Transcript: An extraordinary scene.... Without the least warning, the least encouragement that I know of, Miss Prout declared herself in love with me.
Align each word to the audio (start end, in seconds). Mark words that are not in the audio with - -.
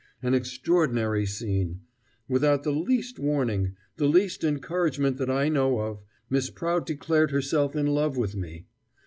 An 0.23 0.33
extraordinary 0.33 1.27
scene.... 1.27 1.81
Without 2.27 2.63
the 2.63 2.71
least 2.71 3.19
warning, 3.19 3.75
the 3.97 4.07
least 4.07 4.43
encouragement 4.43 5.17
that 5.17 5.29
I 5.29 5.47
know 5.47 5.77
of, 5.79 5.99
Miss 6.27 6.49
Prout 6.49 6.87
declared 6.87 7.29
herself 7.29 7.75
in 7.75 7.85
love 7.85 8.17
with 8.17 8.35
me. 8.35 8.65